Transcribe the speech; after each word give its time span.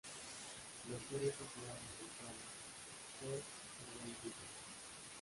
La 0.89 0.97
serie 0.97 1.31
fue 1.31 1.45
creada 1.45 1.77
por 1.77 2.09
Sarah 2.17 2.33
Phelps 3.19 3.45
y 3.83 3.99
Ben 3.99 4.15
Richards. 4.23 4.49